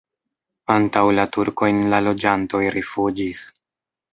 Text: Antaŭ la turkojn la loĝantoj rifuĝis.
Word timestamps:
Antaŭ 0.75 1.03
la 1.17 1.25
turkojn 1.37 1.83
la 1.93 1.99
loĝantoj 2.07 2.63
rifuĝis. 2.79 3.45